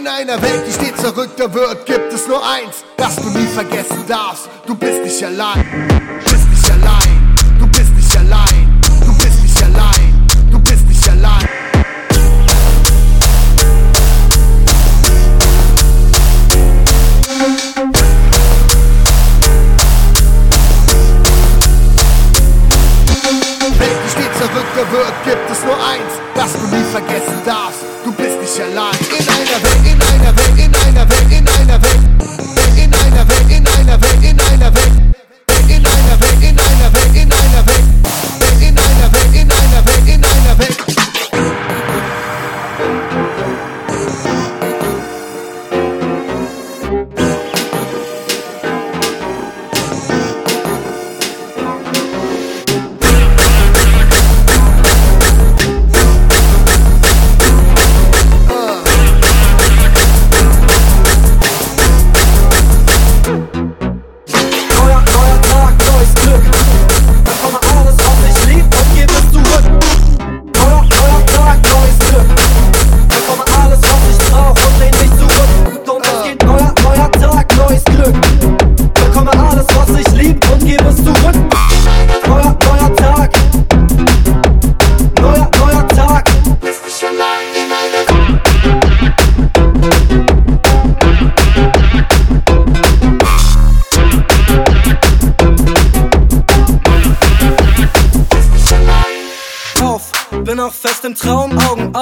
[0.00, 1.84] In einer Welt, die steht zurückter wird,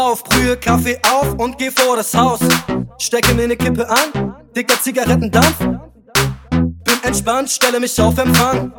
[0.08, 2.40] auf, brühe Kaffee auf und geh vor das Haus.
[2.98, 5.58] Stecke mir ne Kippe an, dicker Zigarettendampf.
[6.50, 8.72] Bin entspannt, stelle mich auf Empfang.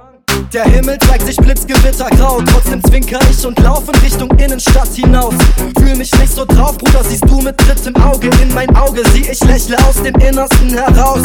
[0.53, 5.36] Der Himmel zeigt sich blitzgewittergrau, trotzdem zwinker ich und lauf in Richtung Innenstadt hinaus.
[5.77, 9.29] Fühl mich nicht so drauf, Bruder, siehst du mit drittem Auge in mein Auge, sieh
[9.29, 11.21] ich lächle aus dem Innersten heraus.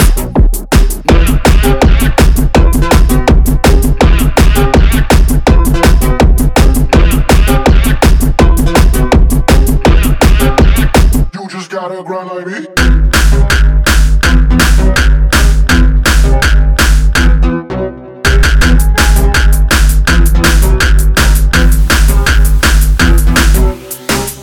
[11.88, 12.66] Gotta grind like me.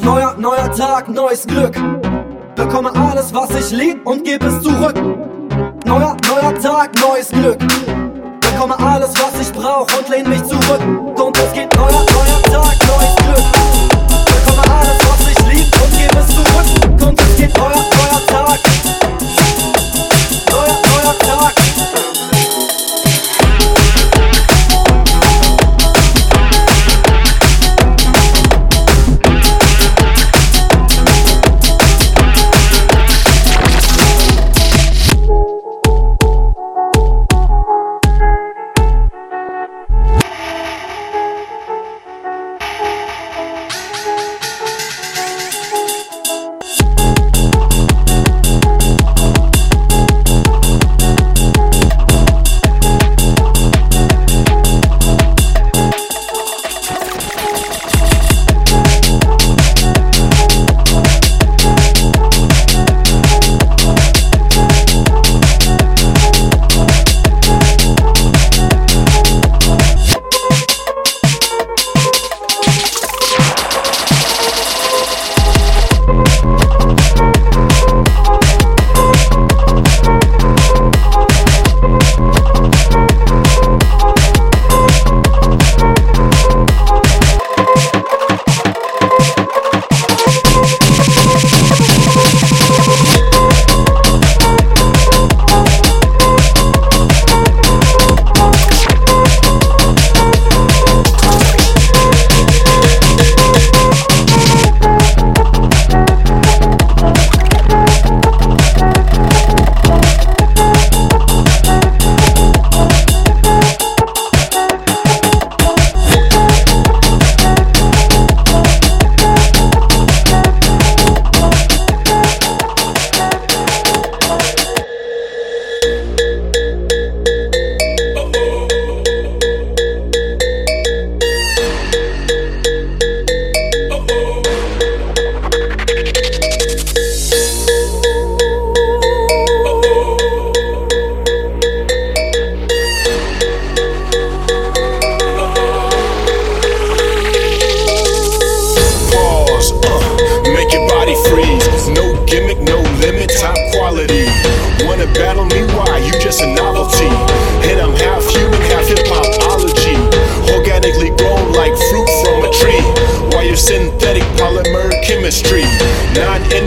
[0.02, 1.74] Neuer, neuer Tag, neues Glück.
[2.56, 4.96] Bekomme alles, was ich lieb und gebe es zurück.
[5.86, 7.58] Neuer, neuer Tag, neues Glück.
[8.40, 10.82] Bekomme alles, was ich brauch und lehn mich zurück.
[11.20, 13.61] Und es geht neuer, neuer Tag, neues Glück.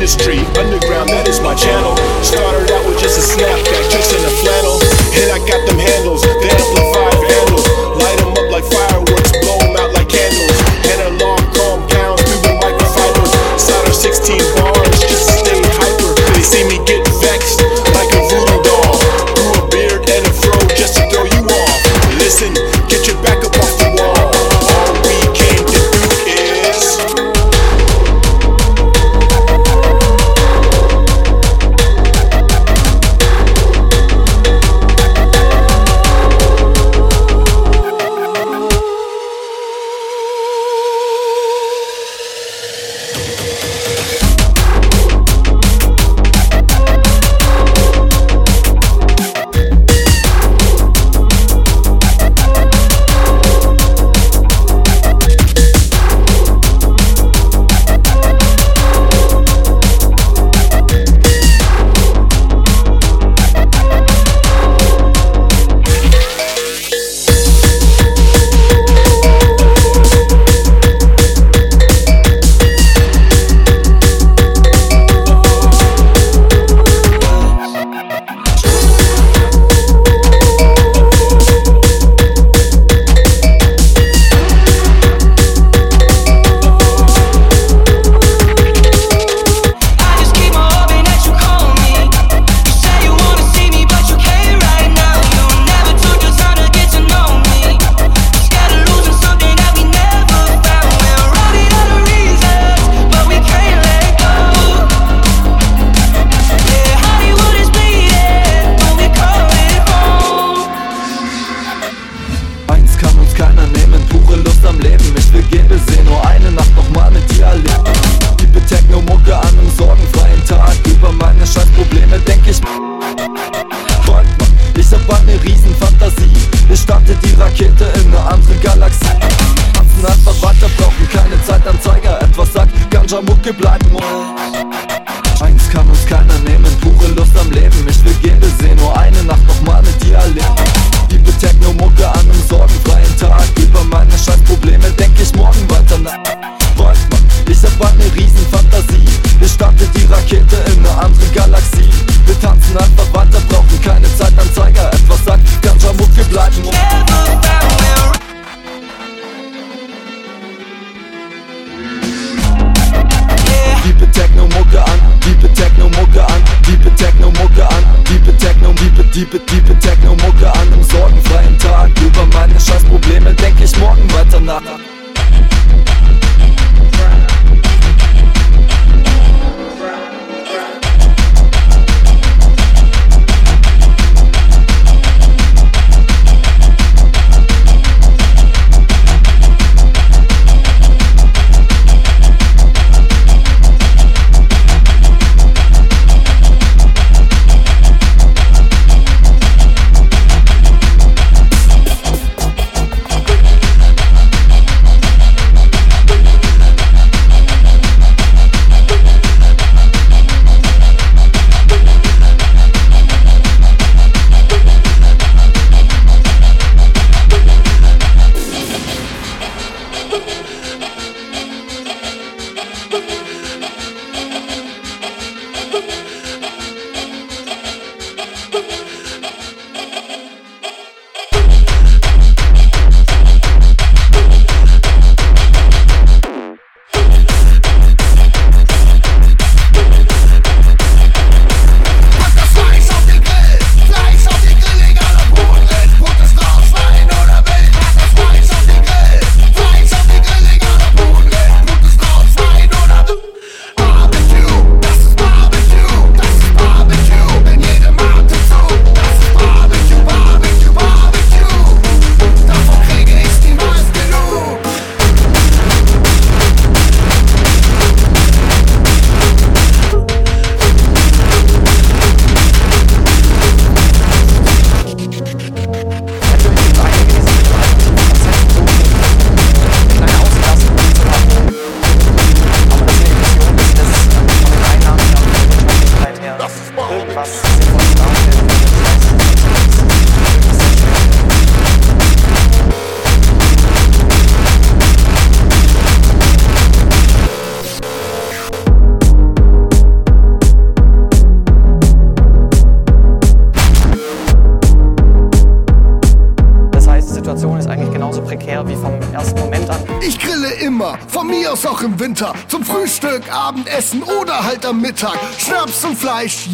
[0.04, 0.36] industry.
[0.60, 1.96] Underground, that is my channel.
[2.20, 3.53] Started out with just a snap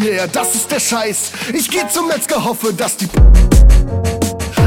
[0.03, 1.33] yeah, das ist der Scheiß.
[1.53, 3.09] Ich geh zum Metzger, hoffe, dass die.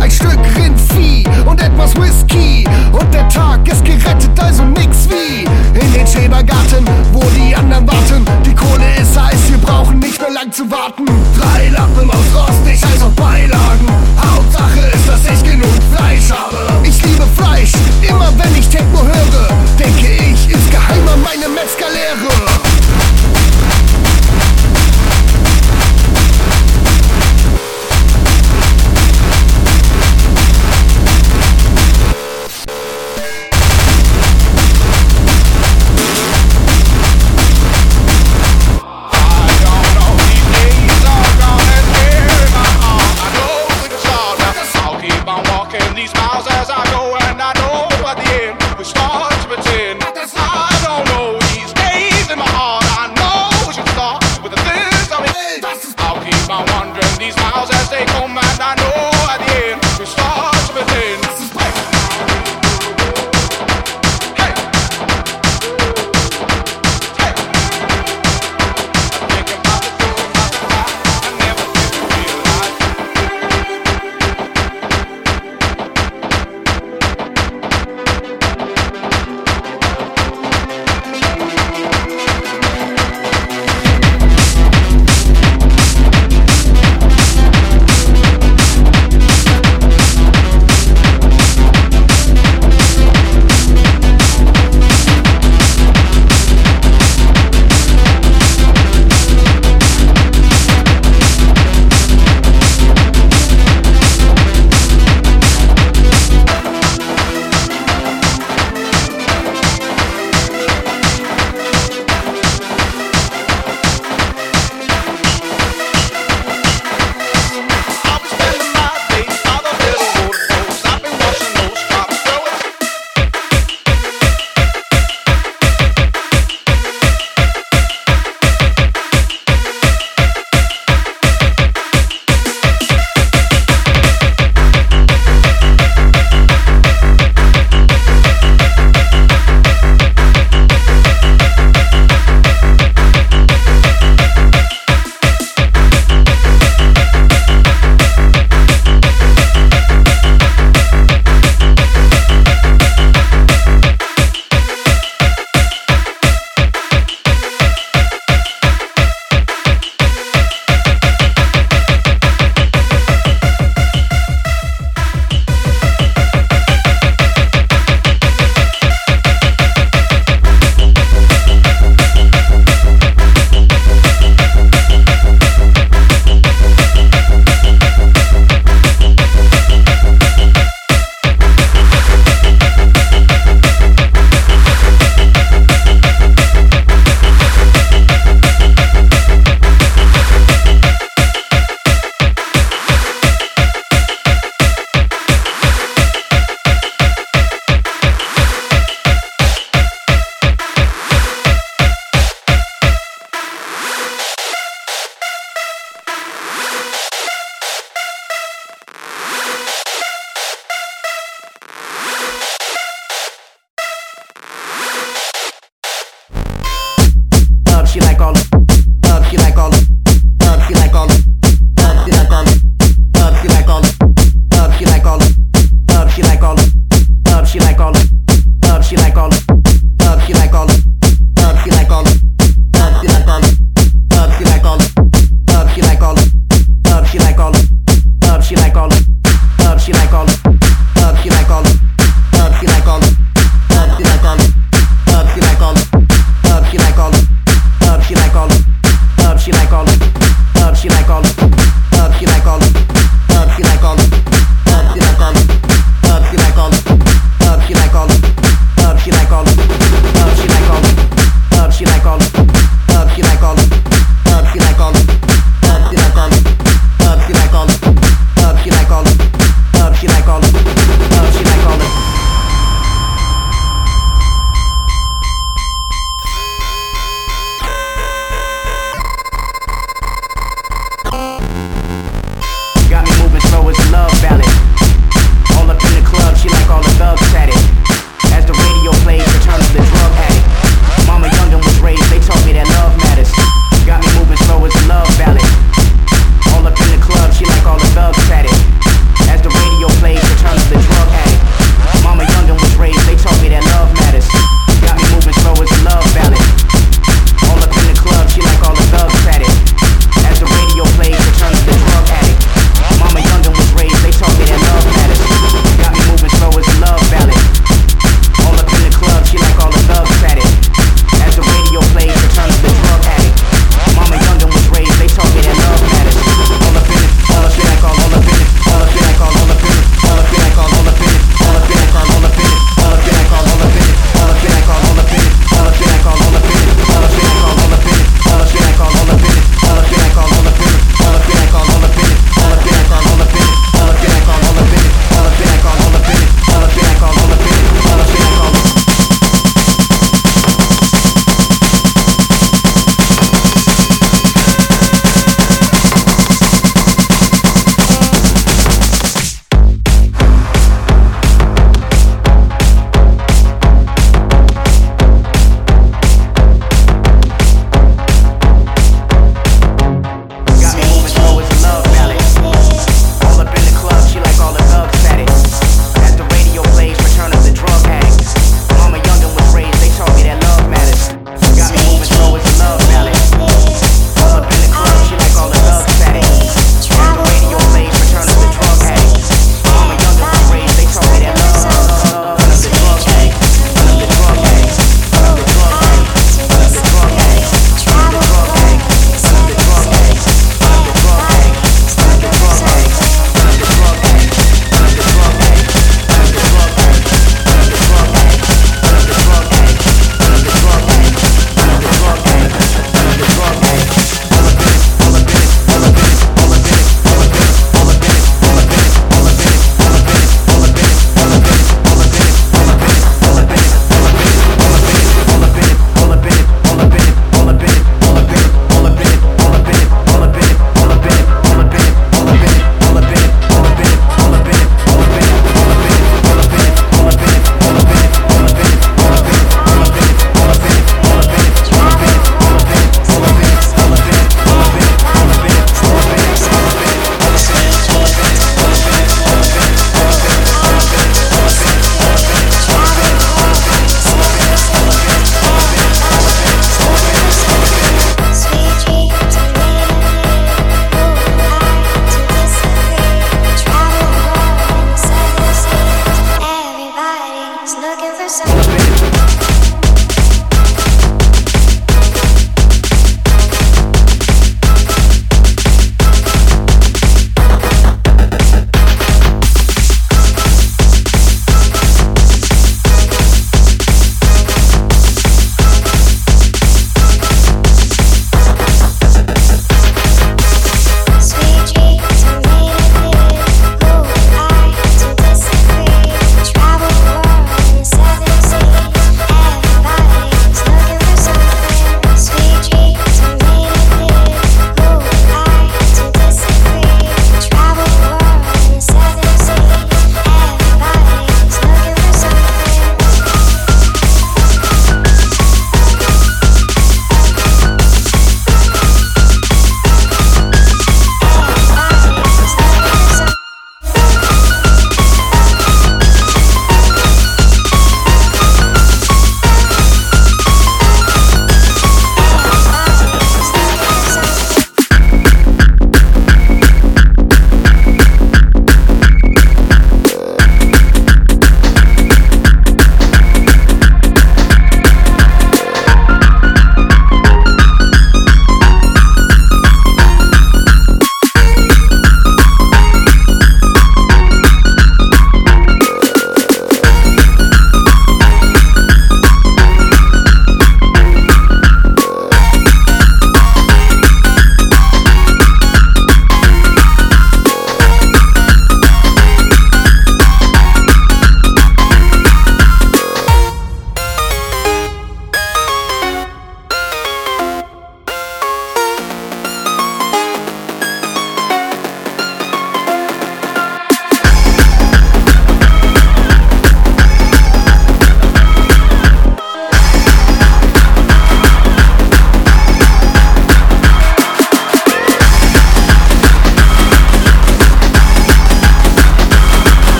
[0.00, 2.64] Ein Stück Rindvieh und etwas Whisky.
[2.92, 5.44] Und der Tag ist gerettet, also nix wie.
[5.78, 8.24] In den Schäbergarten, wo die anderen warten.
[8.44, 11.04] Die Kohle ist heiß, wir brauchen nicht mehr lang zu warten.
[11.38, 13.88] Drei Lappen aus Rost, ich heiß auf Beilagen.
[14.16, 16.56] Hauptsache ist, dass ich genug Fleisch habe.
[16.84, 17.72] Ich liebe Fleisch,
[18.08, 19.57] immer wenn ich Techno höre.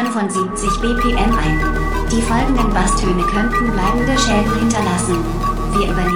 [0.00, 1.60] 175 BPM ein.
[2.10, 5.22] Die folgenden Basstöne könnten bleibende Schäden hinterlassen.
[5.76, 6.09] Wir übernehmen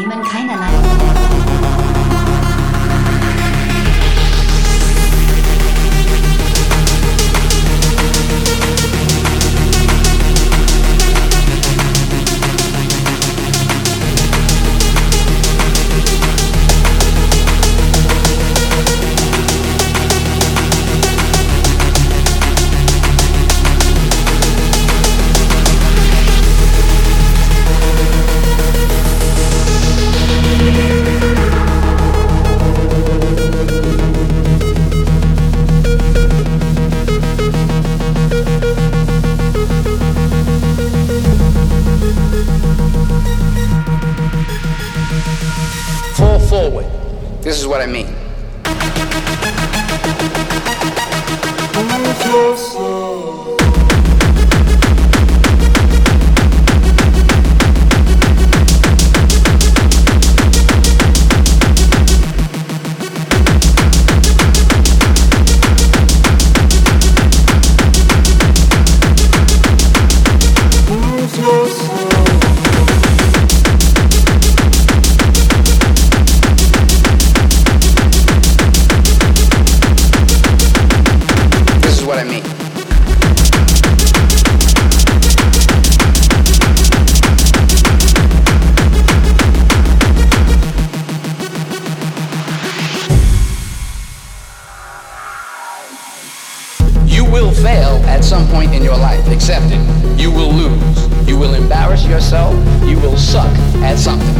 [99.32, 100.20] Accept it.
[100.20, 101.28] You will lose.
[101.28, 102.54] You will embarrass yourself.
[102.84, 104.36] You will suck at something.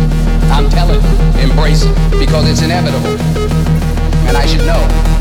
[0.51, 3.18] I'm telling you, embrace it because it's inevitable.
[4.28, 5.13] And I should know.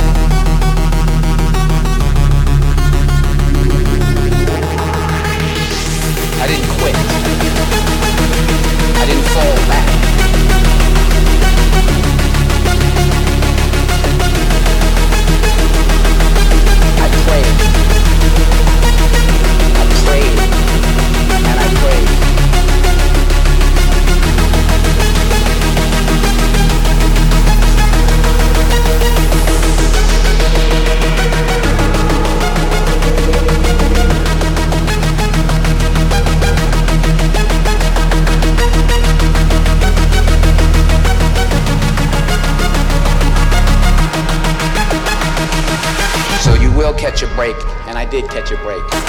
[48.13, 49.02] Did catch a break.